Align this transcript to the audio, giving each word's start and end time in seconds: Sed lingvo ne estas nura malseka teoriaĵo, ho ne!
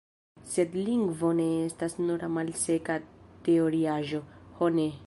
Sed 0.53 0.77
lingvo 0.87 1.29
ne 1.41 1.45
estas 1.67 1.95
nura 2.07 2.31
malseka 2.39 2.97
teoriaĵo, 3.51 4.25
ho 4.59 4.75
ne! 4.81 4.91